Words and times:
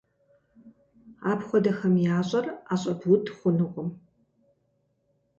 Апхуэдэхэм 1.31 1.95
ящӏэр 2.17 2.45
ӏэщӏэбууд 2.65 3.25
хъунукъым. 3.37 3.89